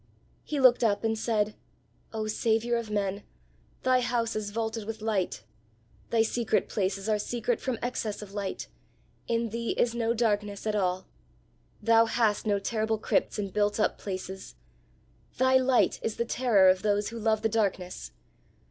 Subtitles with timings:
[0.43, 1.53] He looked up and said,
[2.11, 3.21] "Oh Saviour of men,
[3.83, 5.43] thy house is vaulted with light;
[6.09, 8.67] thy secret places are secret from excess of light;
[9.27, 11.05] in thee is no darkness at all;
[11.83, 14.55] thou hast no terrible crypts and built up places;
[15.37, 18.11] thy light is the terror of those who love the darkness!